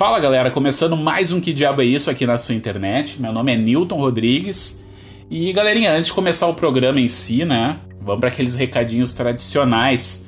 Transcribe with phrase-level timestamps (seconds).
[0.00, 3.20] Fala galera, começando mais um Que Diabo é Isso aqui na sua internet.
[3.20, 4.82] Meu nome é Newton Rodrigues.
[5.28, 7.78] E galerinha, antes de começar o programa em si, né?
[8.00, 10.26] Vamos para aqueles recadinhos tradicionais.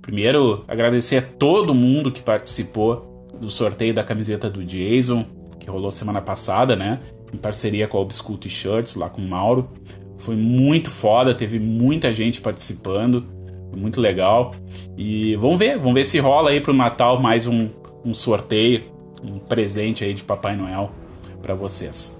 [0.00, 5.26] Primeiro, agradecer a todo mundo que participou do sorteio da camiseta do Jason,
[5.58, 7.00] que rolou semana passada, né?
[7.30, 9.68] Em parceria com a Obscure T-Shirts, lá com o Mauro.
[10.16, 13.26] Foi muito foda, teve muita gente participando.
[13.76, 14.54] Muito legal.
[14.96, 17.68] E vamos ver, vamos ver se rola aí pro Natal mais um,
[18.02, 20.92] um sorteio, um presente aí de Papai Noel
[21.42, 22.18] para vocês.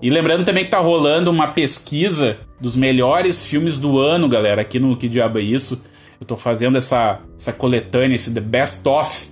[0.00, 4.78] E lembrando também que tá rolando uma pesquisa dos melhores filmes do ano, galera, aqui
[4.78, 5.82] no Que Diabo é Isso.
[6.20, 9.28] Eu tô fazendo essa, essa coletânea, esse The Best Of.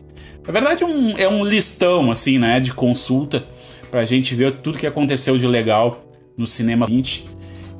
[0.46, 3.44] Na verdade, é um, é um listão, assim, né, de consulta
[3.90, 6.04] pra gente ver tudo que aconteceu de legal
[6.36, 7.24] no cinema 20.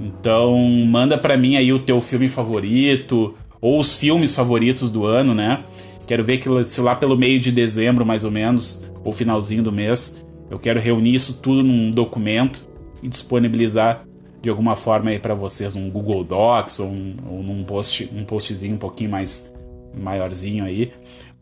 [0.01, 5.35] Então, manda pra mim aí o teu filme favorito, ou os filmes favoritos do ano,
[5.35, 5.63] né?
[6.07, 9.71] Quero ver que se lá pelo meio de dezembro, mais ou menos, ou finalzinho do
[9.71, 12.67] mês, eu quero reunir isso tudo num documento
[13.03, 14.05] e disponibilizar
[14.41, 18.25] de alguma forma aí para vocês um Google Docs ou, um, ou num post, um
[18.25, 19.53] postzinho um pouquinho mais
[19.97, 20.93] maiorzinho aí.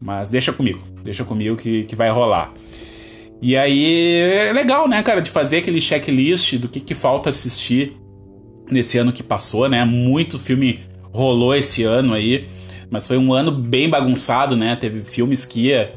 [0.01, 2.53] Mas deixa comigo, deixa comigo que, que vai rolar.
[3.41, 4.17] E aí
[4.49, 7.97] é legal, né, cara, de fazer aquele checklist do que, que falta assistir
[8.71, 9.85] nesse ano que passou, né?
[9.85, 10.81] Muito filme
[11.13, 12.49] rolou esse ano aí,
[12.89, 14.77] mas foi um ano bem bagunçado, né?
[14.77, 15.93] Teve filmes que ia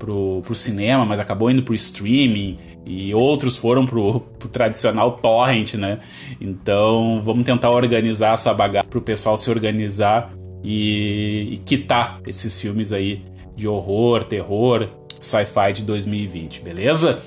[0.00, 5.74] pro, pro cinema, mas acabou indo pro streaming e outros foram pro, pro tradicional torrent,
[5.74, 6.00] né?
[6.40, 10.32] Então vamos tentar organizar essa bagagem pro pessoal se organizar
[10.64, 13.22] e, e quitar esses filmes aí
[13.54, 14.88] de horror, terror,
[15.20, 17.20] sci-fi de 2020, beleza?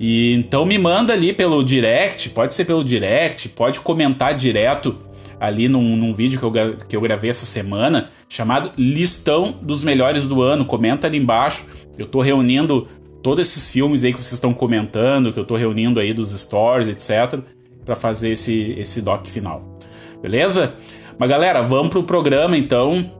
[0.00, 4.96] E então me manda ali pelo direct, pode ser pelo direct, pode comentar direto
[5.40, 10.26] ali num, num vídeo que eu, que eu gravei essa semana, chamado Listão dos Melhores
[10.26, 10.64] do Ano.
[10.64, 11.64] Comenta ali embaixo.
[11.96, 12.86] Eu tô reunindo
[13.22, 16.88] todos esses filmes aí que vocês estão comentando, que eu tô reunindo aí dos stories,
[16.88, 17.40] etc,
[17.84, 19.78] para fazer esse, esse doc final.
[20.20, 20.74] Beleza?
[21.18, 23.10] Mas galera, vamos pro programa então.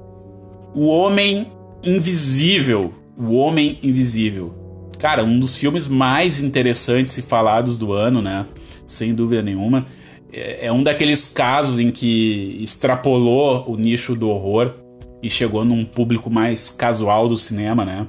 [0.74, 1.50] O Homem
[1.82, 2.92] Invisível.
[3.16, 4.54] O Homem Invisível.
[4.98, 8.46] Cara, um dos filmes mais interessantes e falados do ano, né?
[8.84, 9.86] Sem dúvida nenhuma.
[10.32, 14.74] É, é um daqueles casos em que extrapolou o nicho do horror
[15.22, 18.06] e chegou num público mais casual do cinema, né?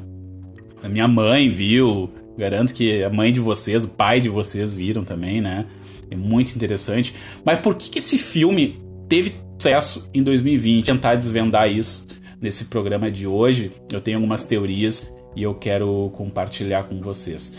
[0.83, 5.03] A minha mãe viu, garanto que a mãe de vocês, o pai de vocês viram
[5.03, 5.65] também, né?
[6.09, 7.13] É muito interessante.
[7.43, 10.85] Mas por que, que esse filme teve sucesso em 2020?
[10.85, 12.07] Vou tentar desvendar isso
[12.41, 13.71] nesse programa de hoje.
[13.91, 15.03] Eu tenho algumas teorias
[15.35, 17.53] e eu quero compartilhar com vocês.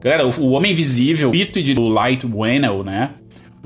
[0.00, 3.14] Galera, o Homem Invisível, Rito de Light Bueno, né?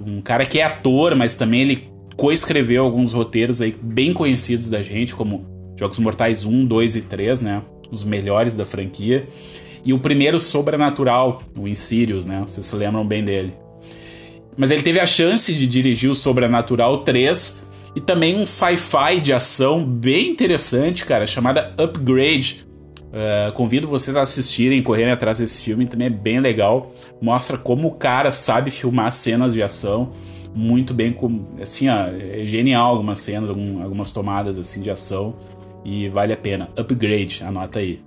[0.04, 4.82] Um cara que é ator, mas também ele coescreveu alguns roteiros aí bem conhecidos da
[4.82, 5.46] gente, como
[5.78, 7.62] Jogos Mortais 1, 2 e 3, né?
[7.90, 9.26] Os melhores da franquia.
[9.84, 12.42] E o primeiro Sobrenatural, o Insidious, né?
[12.46, 13.52] Vocês se lembram bem dele.
[14.56, 19.32] Mas ele teve a chance de dirigir o Sobrenatural 3 e também um sci-fi de
[19.32, 22.65] ação bem interessante, cara, chamada Upgrade,
[23.16, 26.92] Uh, convido vocês a assistirem, correrem atrás desse filme, também é bem legal.
[27.20, 30.12] Mostra como o cara sabe filmar cenas de ação
[30.56, 35.36] muito bem, com, assim, ó, é genial algumas cenas, algum, algumas tomadas assim de ação
[35.84, 36.70] e vale a pena.
[36.74, 38.00] Upgrade, anota aí.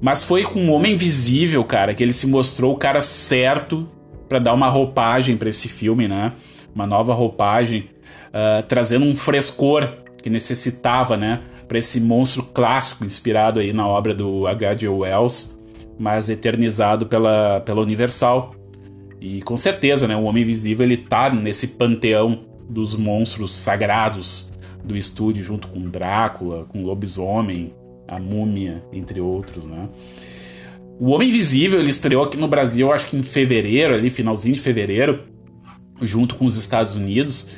[0.00, 3.88] Mas foi com o Homem Invisível, cara, que ele se mostrou o cara certo
[4.28, 6.32] para dar uma roupagem para esse filme, né?
[6.72, 7.90] Uma nova roupagem,
[8.28, 9.88] uh, trazendo um frescor
[10.22, 11.40] que necessitava, né?
[11.68, 14.88] Para esse monstro clássico inspirado aí na obra do H.G.
[14.88, 15.58] Wells,
[15.98, 18.54] mas eternizado pela, pela Universal.
[19.20, 24.50] E com certeza, né, o Homem Invisível ele tá nesse panteão dos monstros sagrados
[24.82, 27.74] do estúdio, junto com Drácula, com Lobisomem,
[28.06, 29.88] a Múmia, entre outros, né?
[30.98, 34.60] O Homem Invisível ele estreou aqui no Brasil, acho que em fevereiro, ali finalzinho de
[34.60, 35.24] fevereiro,
[36.00, 37.50] junto com os Estados Unidos.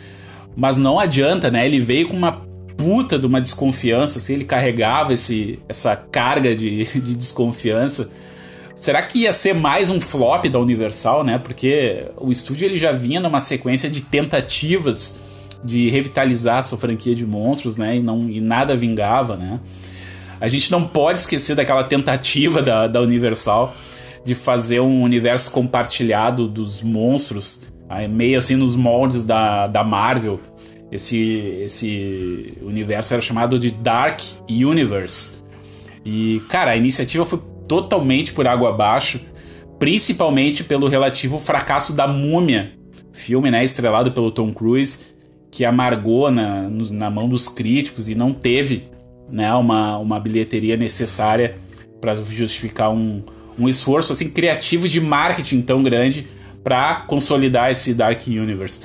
[0.57, 1.65] Mas não adianta, né?
[1.67, 2.50] Ele veio com uma
[2.81, 8.11] puta de uma desconfiança, assim, ele carregava esse, essa carga de, de desconfiança.
[8.75, 11.37] Será que ia ser mais um flop da Universal, né?
[11.37, 15.21] Porque o estúdio ele já vinha numa sequência de tentativas
[15.63, 17.97] de revitalizar a sua franquia de monstros, né?
[17.97, 19.61] E, não, e nada vingava, né?
[20.41, 23.77] A gente não pode esquecer daquela tentativa da, da Universal
[24.25, 27.61] de fazer um universo compartilhado dos monstros,
[28.09, 30.41] meio assim nos moldes da, da Marvel,
[30.91, 31.19] esse,
[31.63, 35.33] esse universo era chamado de Dark Universe.
[36.05, 39.21] E, cara, a iniciativa foi totalmente por água abaixo,
[39.79, 42.73] principalmente pelo relativo fracasso da Múmia,
[43.13, 44.99] filme né, estrelado pelo Tom Cruise,
[45.51, 48.89] que amargou na, na mão dos críticos e não teve
[49.31, 51.57] né, uma, uma bilheteria necessária
[52.01, 53.23] para justificar um,
[53.59, 56.27] um esforço assim criativo de marketing tão grande
[56.65, 58.81] para consolidar esse Dark Universe.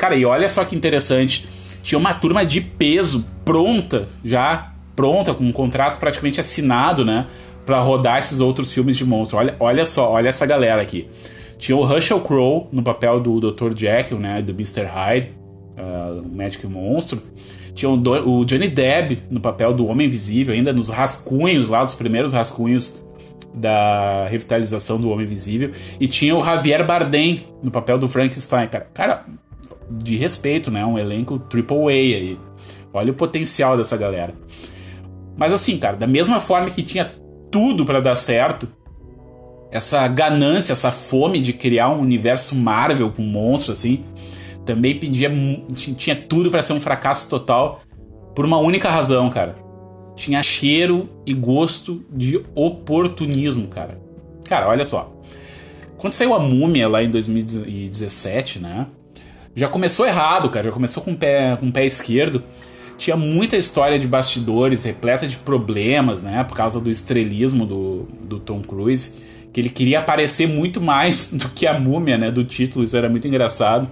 [0.00, 1.46] Cara, e olha só que interessante,
[1.82, 7.26] tinha uma turma de peso pronta já, pronta com um contrato praticamente assinado, né,
[7.66, 9.36] para rodar esses outros filmes de monstro.
[9.36, 11.06] Olha, olha só, olha essa galera aqui.
[11.58, 13.76] Tinha o Russell Crowe no papel do Dr.
[13.76, 14.86] Jekyll, né, do Mr.
[14.86, 15.34] Hyde,
[15.76, 17.22] uh, médico e monstro.
[17.74, 21.84] Tinha o, do, o Johnny Depp no papel do Homem Invisível, ainda nos rascunhos lá,
[21.84, 22.98] dos primeiros rascunhos
[23.52, 25.72] da revitalização do Homem Invisível.
[26.00, 28.86] E tinha o Javier Bardem no papel do Frankenstein, cara.
[28.94, 29.24] Cara,
[29.90, 30.84] de respeito, né?
[30.84, 32.38] Um elenco triple A aí.
[32.92, 34.34] Olha o potencial dessa galera.
[35.36, 37.12] Mas assim, cara, da mesma forma que tinha
[37.50, 38.68] tudo para dar certo,
[39.70, 44.04] essa ganância, essa fome de criar um universo Marvel com monstros assim,
[44.66, 45.32] também pedia
[45.96, 47.80] tinha tudo para ser um fracasso total
[48.34, 49.70] por uma única razão, cara
[50.20, 53.98] tinha cheiro e gosto de oportunismo, cara.
[54.46, 55.10] Cara, olha só.
[55.96, 58.86] Quando saiu a Múmia lá em 2017, né?
[59.54, 60.66] Já começou errado, cara.
[60.66, 62.42] Já começou com o pé, com o pé esquerdo.
[62.96, 66.44] Tinha muita história de bastidores, repleta de problemas, né?
[66.44, 69.14] Por causa do estrelismo do, do Tom Cruise.
[69.52, 72.30] Que ele queria aparecer muito mais do que a múmia, né?
[72.30, 72.84] Do título.
[72.84, 73.88] Isso era muito engraçado.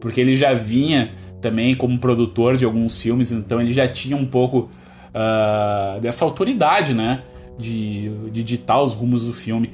[0.00, 4.24] Porque ele já vinha também como produtor de alguns filmes, então ele já tinha um
[4.24, 4.70] pouco
[5.14, 7.22] uh, dessa autoridade, né?
[7.58, 9.72] De, de ditar os rumos do filme.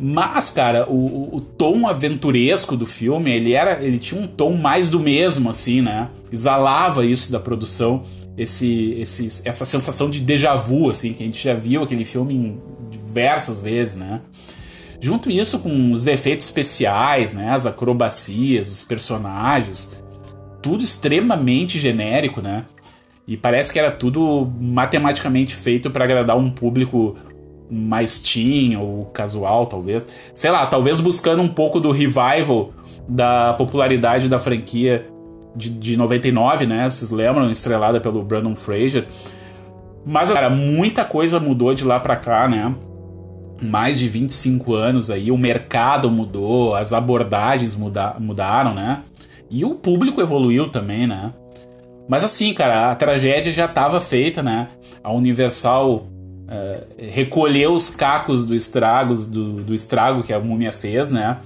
[0.00, 4.88] Mas, cara, o, o, tom aventuresco do filme, ele era, ele tinha um tom mais
[4.88, 6.08] do mesmo, assim, né?
[6.30, 8.02] Exalava isso da produção,
[8.36, 12.60] esse, esse, essa sensação de déjà vu, assim, que a gente já viu aquele filme
[12.88, 14.20] diversas vezes, né?
[15.00, 17.50] Junto isso com os efeitos especiais, né?
[17.50, 20.00] As acrobacias, os personagens,
[20.62, 22.66] tudo extremamente genérico, né?
[23.26, 27.16] E parece que era tudo matematicamente feito para agradar um público
[27.70, 30.06] mais teen ou casual, talvez.
[30.34, 32.70] Sei lá, talvez buscando um pouco do revival
[33.08, 35.06] da popularidade da franquia
[35.54, 36.88] de, de 99, né?
[36.88, 37.50] Vocês lembram?
[37.50, 39.06] Estrelada pelo Brandon Fraser.
[40.04, 42.74] Mas, cara, muita coisa mudou de lá pra cá, né?
[43.60, 49.02] Mais de 25 anos aí, o mercado mudou, as abordagens muda mudaram, né?
[49.50, 51.32] E o público evoluiu também, né?
[52.08, 54.68] Mas assim, cara, a tragédia já estava feita, né?
[55.02, 56.06] A Universal
[56.48, 61.38] uh, recolheu os cacos do, estragos, do, do estrago que a múmia fez, né?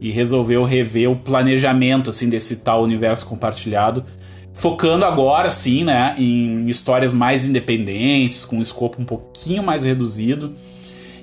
[0.00, 4.04] E resolveu rever o planejamento assim desse tal universo compartilhado,
[4.52, 10.54] focando agora sim, né, em histórias mais independentes, com um escopo um pouquinho mais reduzido.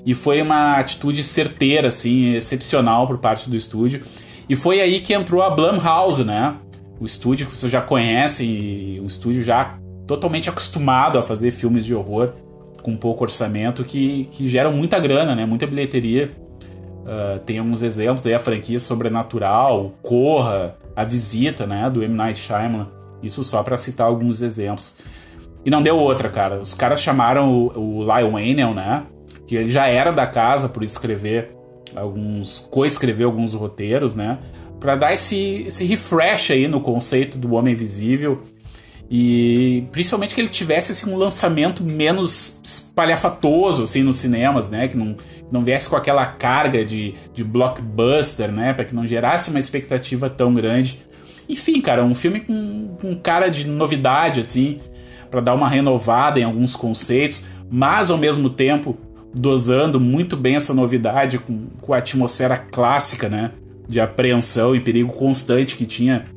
[0.05, 4.01] E foi uma atitude certeira, assim, excepcional por parte do estúdio.
[4.47, 6.55] E foi aí que entrou a Blumhouse, né?
[6.99, 11.95] o estúdio que vocês já conhecem, um estúdio já totalmente acostumado a fazer filmes de
[11.95, 12.33] horror
[12.81, 15.45] com pouco orçamento que, que geram muita grana, né?
[15.45, 16.31] Muita bilheteria.
[17.01, 21.89] Uh, tem alguns exemplos aí, a franquia Sobrenatural, Corra, A Visita, né?
[21.89, 22.13] Do M.
[22.13, 22.87] Night Shyamalan.
[23.21, 24.95] Isso só para citar alguns exemplos.
[25.65, 26.59] E não deu outra, cara.
[26.59, 29.03] Os caras chamaram o, o Wayne, né?
[29.45, 31.55] Que ele já era da casa por escrever
[31.95, 32.59] alguns...
[32.71, 34.37] co-escrever alguns roteiros, né?
[34.79, 38.41] para dar esse, esse refresh aí no conceito do Homem Invisível
[39.09, 44.95] e principalmente que ele tivesse assim, um lançamento menos espalhafatoso assim nos cinemas, né, que
[44.95, 45.15] não,
[45.51, 50.29] não viesse com aquela carga de, de blockbuster, né, para que não gerasse uma expectativa
[50.29, 50.99] tão grande.
[51.47, 54.79] Enfim, cara, um filme com, com cara de novidade assim,
[55.31, 58.95] para dar uma renovada em alguns conceitos, mas ao mesmo tempo
[59.33, 63.51] dosando muito bem essa novidade com, com a atmosfera clássica, né?
[63.89, 66.27] de apreensão e perigo constante que tinha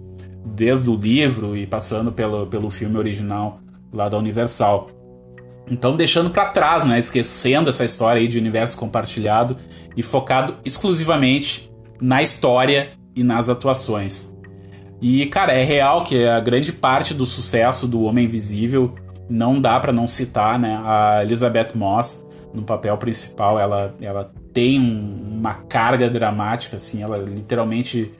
[0.45, 3.61] desde o livro e passando pelo, pelo filme original
[3.93, 4.91] lá da Universal.
[5.71, 9.57] Então, deixando para trás, né, esquecendo essa história aí de universo compartilhado
[9.97, 11.71] e focado exclusivamente
[12.01, 14.37] na história e nas atuações.
[15.01, 18.95] E, cara, é real que a grande parte do sucesso do Homem Invisível
[19.29, 23.59] não dá para não citar, né, a Elizabeth Moss no papel principal.
[23.59, 28.13] Ela, ela tem um, uma carga dramática, assim, ela literalmente,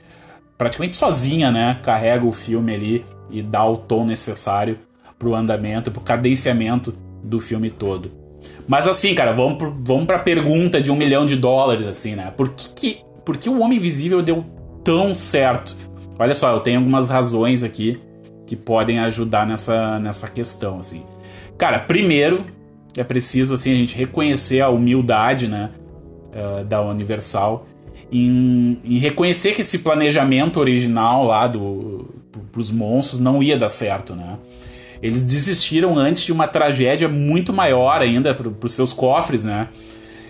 [0.57, 4.79] praticamente sozinha, né, carrega o filme ali e dá o tom necessário
[5.17, 6.93] pro andamento, pro cadenciamento
[7.23, 8.11] do filme todo.
[8.67, 12.31] Mas assim, cara, vamos, pro, vamos pra pergunta de um milhão de dólares, assim, né?
[12.35, 14.45] Por que, que, por que o Homem Invisível deu
[14.83, 15.75] tão certo?
[16.19, 17.99] Olha só, eu tenho algumas razões aqui
[18.45, 21.03] que podem ajudar nessa, nessa questão, assim.
[21.57, 22.45] Cara, primeiro,
[22.97, 25.69] é preciso, assim, a gente reconhecer a humildade, né?
[26.33, 27.65] uh, da Universal
[28.13, 32.13] em, em, reconhecer que esse planejamento original lá do
[32.55, 34.37] os monstros não ia dar certo, né?
[35.01, 39.69] Eles desistiram antes de uma tragédia muito maior ainda para os seus cofres, né?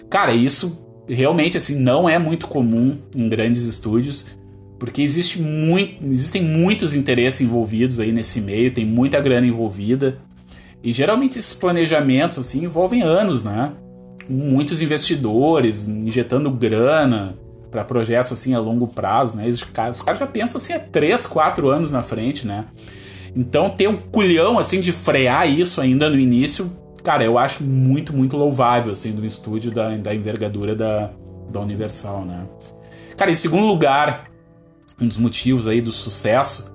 [0.10, 4.26] Cara, isso realmente assim não é muito comum em grandes estúdios,
[4.80, 10.18] porque existe muito, existem muitos interesses envolvidos aí nesse meio, tem muita grana envolvida.
[10.82, 13.74] E geralmente esses planejamentos assim envolvem anos, né?
[14.30, 17.38] Muitos investidores injetando grana
[17.74, 19.48] para projetos assim a longo prazo, né?
[19.48, 22.66] Os caras, já pensam assim há 3, 4 anos na frente, né?
[23.36, 26.72] Então ter o um culhão assim de frear isso ainda no início,
[27.04, 31.10] cara, eu acho muito, muito louvável assim do estúdio da, da envergadura da,
[31.50, 32.46] da Universal, né?
[33.18, 34.30] Cara, em segundo lugar,
[35.02, 36.72] um dos motivos aí do sucesso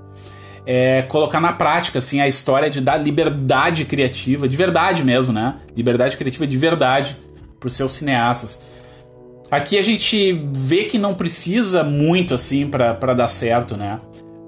[0.67, 5.59] é colocar na prática assim a história de dar liberdade criativa, de verdade mesmo, né?
[5.77, 7.17] Liberdade criativa de verdade
[7.61, 8.67] para os seus cineastas.
[9.51, 13.99] Aqui a gente vê que não precisa muito assim para dar certo, né?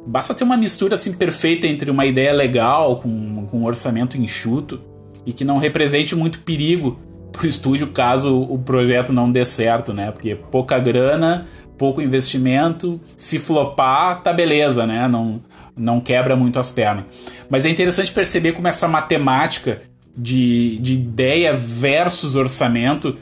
[0.06, 4.80] Basta ter uma mistura assim perfeita entre uma ideia legal com, com um orçamento enxuto
[5.24, 6.98] e que não represente muito perigo
[7.32, 10.10] pro estúdio caso o projeto não dê certo, né?
[10.10, 11.46] Porque pouca grana,
[11.78, 15.08] pouco investimento, se flopar, tá beleza, né?
[15.08, 15.40] Não,
[15.74, 17.04] não quebra muito as pernas.
[17.48, 19.80] Mas é interessante perceber como essa matemática
[20.14, 23.16] de, de ideia versus orçamento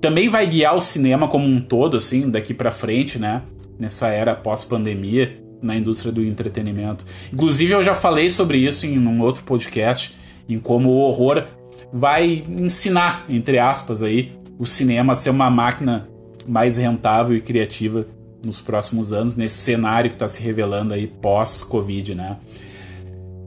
[0.00, 3.42] também vai guiar o cinema como um todo, assim, daqui para frente, né?
[3.78, 7.04] Nessa era pós-pandemia, na indústria do entretenimento.
[7.32, 10.14] Inclusive, eu já falei sobre isso em um outro podcast,
[10.48, 11.44] em como o horror
[11.92, 16.08] vai ensinar, entre aspas, aí, o cinema a ser uma máquina
[16.46, 18.06] mais rentável e criativa
[18.44, 22.36] nos próximos anos, nesse cenário que está se revelando aí pós-Covid, né?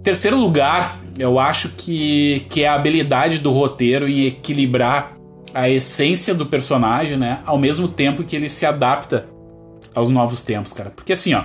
[0.03, 5.17] Terceiro lugar, eu acho que, que é a habilidade do roteiro em equilibrar
[5.53, 7.41] a essência do personagem, né?
[7.45, 9.27] Ao mesmo tempo que ele se adapta
[9.93, 10.89] aos novos tempos, cara.
[10.89, 11.43] Porque assim, ó,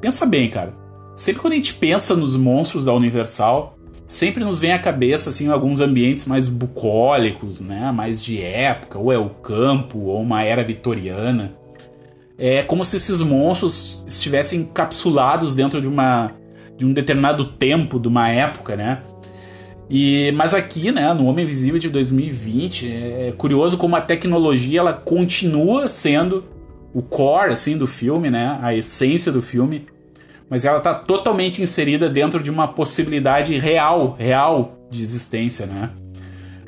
[0.00, 0.74] pensa bem, cara.
[1.14, 5.48] Sempre quando a gente pensa nos monstros da Universal, sempre nos vem à cabeça assim
[5.48, 7.90] alguns ambientes mais bucólicos, né?
[7.92, 11.54] Mais de época, ou é o campo, ou uma era vitoriana.
[12.36, 16.32] É como se esses monstros estivessem encapsulados dentro de uma
[16.76, 19.00] de um determinado tempo, de uma época, né?
[19.88, 24.92] E mas aqui, né, no Homem Invisível de 2020, é curioso como a tecnologia ela
[24.92, 26.44] continua sendo
[26.92, 28.58] o core assim do filme, né?
[28.62, 29.86] A essência do filme
[30.48, 35.90] mas ela está totalmente inserida dentro de uma possibilidade real, real de existência, né?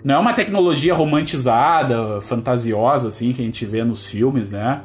[0.03, 4.83] Não é uma tecnologia romantizada, fantasiosa, assim, que a gente vê nos filmes, né?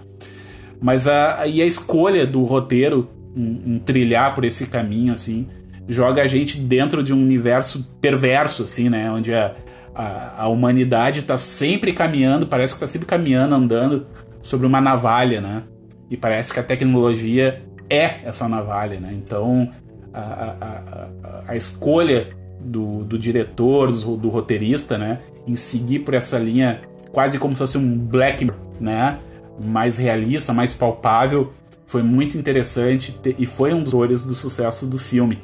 [0.81, 5.47] Mas a, e a escolha do roteiro em, em trilhar por esse caminho, assim,
[5.91, 9.11] joga a gente dentro de um universo perverso, assim, né?
[9.11, 9.53] Onde a,
[9.93, 14.07] a, a humanidade está sempre caminhando, parece que está sempre caminhando, andando
[14.41, 15.63] sobre uma navalha, né?
[16.09, 19.11] E parece que a tecnologia é essa navalha, né?
[19.13, 19.69] Então
[20.13, 21.09] a, a,
[21.49, 22.29] a, escolha
[22.59, 25.19] do, do diretor, do, do, roteirista, né?
[25.45, 26.81] Em seguir por essa linha
[27.11, 29.19] quase como se fosse um black, né?
[29.65, 31.51] Mais realista, mais palpável,
[31.85, 35.37] foi muito interessante e foi um dos fatores do sucesso do filme.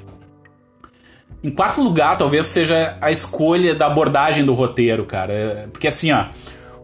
[1.43, 5.69] Em quarto lugar, talvez seja a escolha da abordagem do roteiro, cara.
[5.71, 6.25] Porque assim, ó,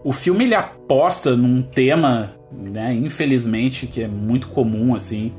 [0.04, 5.34] o filme ele aposta num tema, né, infelizmente, que é muito comum, assim,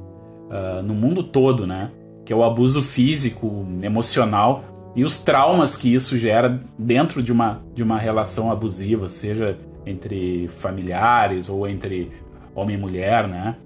[0.50, 1.90] uh, no mundo todo, né?
[2.24, 4.64] Que é o abuso físico, emocional
[4.96, 10.48] e os traumas que isso gera dentro de uma, de uma relação abusiva, seja entre
[10.48, 12.10] familiares ou entre
[12.54, 13.56] homem e mulher, né?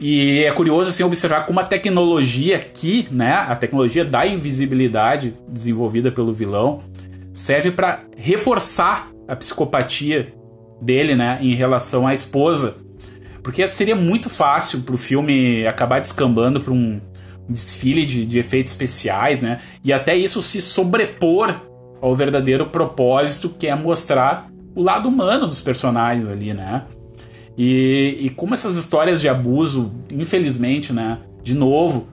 [0.00, 6.10] E é curioso assim observar como a tecnologia aqui, né, a tecnologia da invisibilidade desenvolvida
[6.10, 6.82] pelo vilão
[7.32, 10.32] serve para reforçar a psicopatia
[10.80, 12.76] dele, né, em relação à esposa,
[13.42, 17.00] porque seria muito fácil pro filme acabar descambando pra um
[17.48, 19.60] desfile de, de efeitos especiais, né?
[19.84, 21.54] E até isso se sobrepor
[22.00, 26.84] ao verdadeiro propósito que é mostrar o lado humano dos personagens ali, né?
[27.56, 31.20] E, e como essas histórias de abuso, infelizmente, né?
[31.42, 32.08] De novo,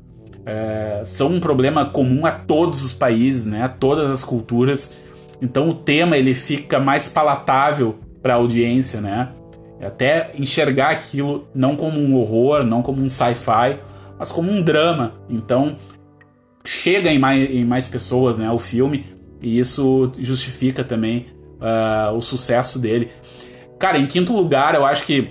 [0.45, 3.63] é, são um problema comum a todos os países, né?
[3.63, 4.95] A todas as culturas.
[5.41, 9.29] Então o tema ele fica mais palatável para a audiência, né?
[9.79, 13.79] É até enxergar aquilo não como um horror, não como um sci-fi,
[14.19, 15.15] mas como um drama.
[15.27, 15.75] Então
[16.63, 19.03] chega em mais, em mais pessoas né, o filme
[19.41, 21.25] e isso justifica também
[21.59, 23.09] uh, o sucesso dele.
[23.81, 25.29] Cara, em quinto lugar, eu acho que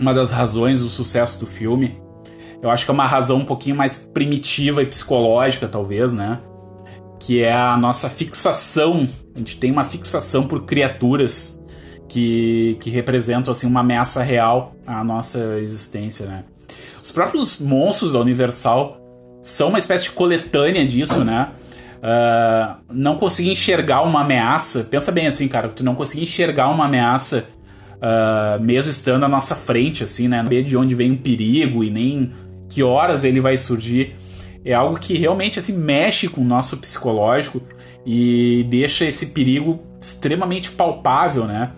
[0.00, 2.00] uma das razões do sucesso do filme,
[2.62, 6.40] eu acho que é uma razão um pouquinho mais primitiva e psicológica, talvez, né?
[7.20, 9.06] Que é a nossa fixação.
[9.34, 11.60] A gente tem uma fixação por criaturas
[12.08, 16.44] que, que representam assim uma ameaça real à nossa existência, né?
[17.04, 18.96] Os próprios monstros da Universal
[19.42, 21.50] são uma espécie de coletânea disso, né?
[21.96, 24.82] Uh, não conseguir enxergar uma ameaça.
[24.84, 27.54] Pensa bem assim, cara, tu não conseguir enxergar uma ameaça
[27.96, 30.42] uh, mesmo estando à nossa frente, assim, né?
[30.42, 32.30] Não de onde vem o perigo e nem
[32.68, 34.14] que horas ele vai surgir.
[34.64, 37.62] É algo que realmente assim mexe com o nosso psicológico
[38.04, 41.72] e deixa esse perigo extremamente palpável, né?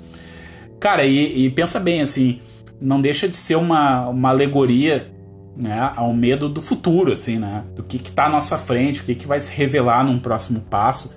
[0.80, 2.40] Cara, e, e pensa bem, assim,
[2.80, 5.10] não deixa de ser uma, uma alegoria
[5.56, 7.64] né, ao medo do futuro, assim, né?
[7.74, 11.16] Do que está à nossa frente, o que, que vai se revelar num próximo passo,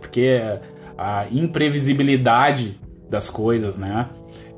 [0.00, 0.40] porque
[0.96, 2.78] a imprevisibilidade
[3.10, 4.08] das coisas, né?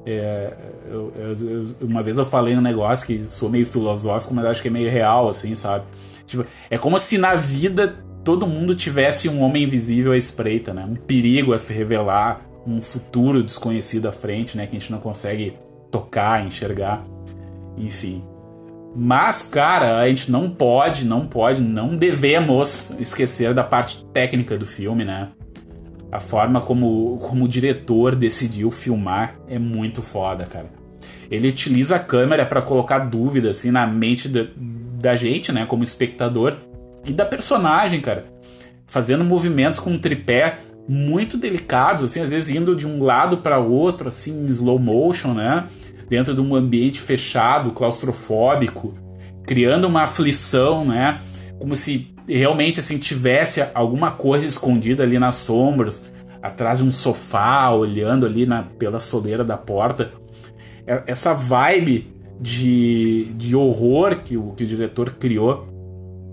[0.04, 0.52] É,
[0.90, 4.68] eu, eu, uma vez eu falei um negócio que sou meio filosófico, mas acho que
[4.68, 5.84] é meio real, assim, sabe?
[6.26, 10.84] Tipo, é como se na vida todo mundo tivesse um homem invisível à espreita, né?
[10.88, 14.66] Um perigo a se revelar, um futuro desconhecido à frente, né?
[14.66, 15.54] Que a gente não consegue
[15.90, 17.04] tocar, enxergar,
[17.76, 18.24] enfim.
[18.94, 24.66] Mas, cara, a gente não pode, não pode, não devemos esquecer da parte técnica do
[24.66, 25.30] filme, né?
[26.12, 30.70] A forma como, como o diretor decidiu filmar é muito foda, cara.
[31.30, 34.46] Ele utiliza a câmera para colocar dúvida assim na mente da,
[35.00, 36.58] da gente, né, como espectador,
[37.06, 38.26] e da personagem, cara.
[38.86, 43.58] Fazendo movimentos com um tripé muito delicados, assim, às vezes indo de um lado para
[43.58, 45.66] outro, assim, em slow motion, né?
[46.10, 48.92] Dentro de um ambiente fechado, claustrofóbico,
[49.46, 51.20] criando uma aflição, né?
[51.58, 56.10] Como se realmente assim tivesse alguma coisa escondida ali nas sombras,
[56.42, 60.12] atrás de um sofá, olhando ali na, pela soleira da porta.
[60.86, 65.68] É, essa vibe de, de horror que o, que o diretor criou,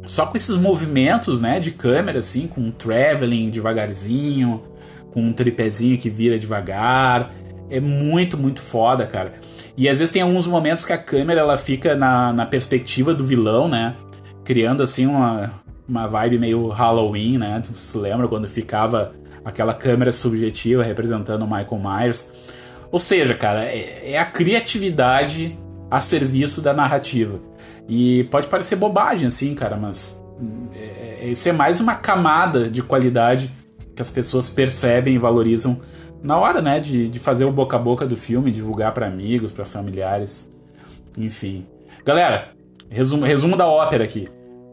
[0.07, 4.63] só com esses movimentos né, de câmera, assim, com um traveling devagarzinho,
[5.11, 7.31] com um tripézinho que vira devagar.
[7.69, 9.33] É muito, muito foda, cara.
[9.77, 13.23] E às vezes tem alguns momentos que a câmera ela fica na, na perspectiva do
[13.23, 13.95] vilão, né?
[14.43, 15.51] Criando assim uma,
[15.89, 17.61] uma vibe meio Halloween, né?
[17.65, 22.31] Tu se lembra quando ficava aquela câmera subjetiva representando o Michael Myers?
[22.91, 25.57] Ou seja, cara, é, é a criatividade
[25.89, 27.39] a serviço da narrativa.
[27.87, 30.23] E pode parecer bobagem, assim, cara, mas
[30.73, 33.51] é, é, isso é mais uma camada de qualidade
[33.95, 35.81] que as pessoas percebem e valorizam
[36.21, 39.51] na hora, né, de, de fazer o boca a boca do filme, divulgar para amigos,
[39.51, 40.51] para familiares,
[41.17, 41.65] enfim.
[42.05, 42.49] Galera,
[42.89, 44.29] resumo, resumo da ópera aqui.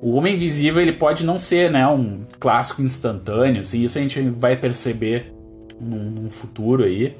[0.06, 4.20] O Homem Invisível ele pode não ser né, um clássico instantâneo, assim, isso a gente
[4.38, 5.34] vai perceber
[5.80, 7.16] num, num, futuro aí.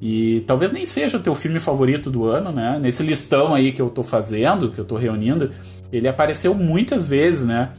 [0.00, 2.78] E talvez nem seja o teu filme favorito do ano, né?
[2.80, 5.50] Nesse listão aí que eu tô fazendo, que eu tô reunindo,
[5.92, 7.72] ele apareceu muitas vezes, né?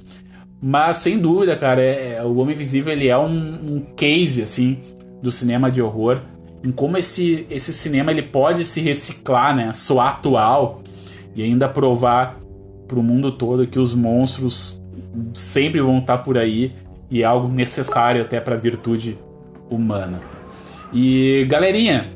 [0.62, 4.78] Mas sem dúvida, cara, é, é, o Homem Invisível ele é um, um case assim
[5.20, 6.22] do cinema de horror,
[6.64, 9.74] em como esse, esse cinema ele pode se reciclar, né?
[9.74, 10.84] Soar atual
[11.36, 12.43] e ainda provar
[12.94, 14.80] para o mundo todo que os monstros
[15.34, 16.74] sempre vão estar por aí
[17.10, 19.18] e é algo necessário até para a virtude
[19.68, 20.22] humana.
[20.94, 22.12] E galerinha,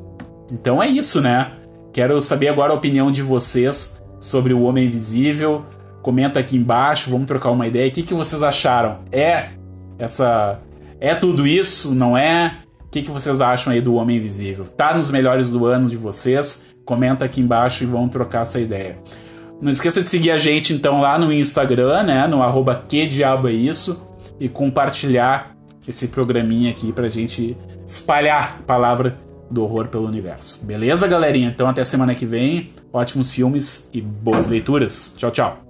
[0.51, 1.53] então é isso, né?
[1.91, 5.65] Quero saber agora a opinião de vocês sobre o Homem Invisível.
[6.03, 7.89] Comenta aqui embaixo, vamos trocar uma ideia.
[7.89, 8.99] O que, que vocês acharam?
[9.11, 9.49] É
[9.97, 10.59] essa
[10.99, 11.93] é tudo isso?
[11.95, 12.59] Não é?
[12.85, 14.65] O que, que vocês acham aí do Homem Invisível?
[14.65, 16.67] Tá nos melhores do ano de vocês?
[16.85, 18.97] Comenta aqui embaixo e vamos trocar essa ideia.
[19.61, 22.27] Não esqueça de seguir a gente então lá no Instagram, né?
[22.27, 24.05] No arroba que diabo é isso.
[24.39, 25.55] E compartilhar
[25.87, 29.17] esse programinha aqui pra gente espalhar a palavra
[29.49, 30.63] do horror pelo universo.
[30.65, 31.49] Beleza, galerinha?
[31.49, 32.71] Então até semana que vem.
[32.93, 35.15] Ótimos filmes e boas leituras.
[35.17, 35.66] Tchau, tchau.